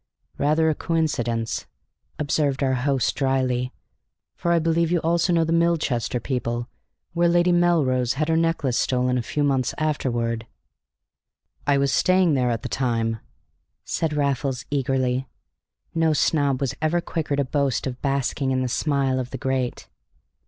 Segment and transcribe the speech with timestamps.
[0.39, 1.67] "Rather a coincidence,"
[2.17, 3.71] observed our host dryly,
[4.33, 6.67] "for I believe you also know the Milchester people,
[7.13, 10.47] where Lady Melrose had her necklace stolen a few months afterward."
[11.67, 13.19] "I was staying there at the time,"
[13.85, 15.27] said Raffles eagerly.
[15.93, 19.87] No snob was ever quicker to boast of basking in the smile of the great.